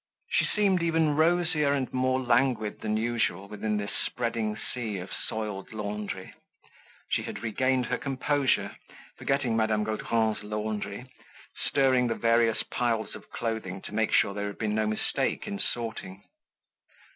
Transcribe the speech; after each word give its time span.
She 0.31 0.45
seemed 0.45 0.81
even 0.81 1.15
rosier 1.15 1.73
and 1.73 1.93
more 1.93 2.19
languid 2.19 2.81
than 2.81 2.97
usual 2.97 3.47
within 3.47 3.77
this 3.77 3.91
spreading 3.93 4.57
sea 4.57 4.97
of 4.97 5.11
soiled 5.13 5.73
laundry. 5.73 6.33
She 7.11 7.21
had 7.21 7.43
regained 7.43 7.85
her 7.85 7.99
composure, 7.99 8.75
forgetting 9.19 9.55
Madame 9.55 9.83
Gaudron's 9.83 10.41
laundry, 10.41 11.05
stirring 11.67 12.07
the 12.07 12.15
various 12.15 12.63
piles 12.63 13.13
of 13.13 13.29
clothing 13.29 13.79
to 13.83 13.93
make 13.93 14.11
sure 14.11 14.33
there 14.33 14.47
had 14.47 14.57
been 14.57 14.73
no 14.73 14.87
mistake 14.87 15.45
in 15.45 15.59
sorting. 15.59 16.23